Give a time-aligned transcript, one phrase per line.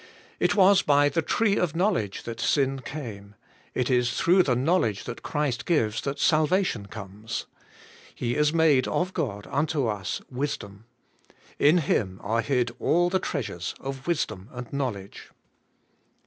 [0.39, 3.35] It was by the tree of knowledge that sin came;
[3.75, 7.45] it is through the knowledge that Christ gives that salvation comes.
[8.15, 10.85] He is made of God unto us wisdom.
[11.59, 15.29] In Him ar« hid all the treasures of wisdom and knowledge.